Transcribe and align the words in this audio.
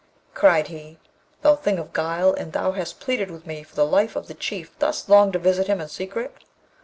Cried 0.33 0.69
he, 0.69 0.97
'Thou 1.43 1.55
thing 1.57 1.77
of 1.77 1.93
guile! 1.93 2.33
and 2.33 2.53
thou 2.53 2.71
hast 2.71 2.99
pleaded 2.99 3.29
with 3.29 3.45
me 3.45 3.61
for 3.61 3.75
the 3.75 3.85
life 3.85 4.15
of 4.15 4.27
the 4.27 4.33
Chief 4.33 4.71
thus 4.79 5.07
long 5.07 5.31
to 5.31 5.37
visit 5.37 5.67
him 5.67 5.79
in 5.79 5.89
secret! 5.89 6.37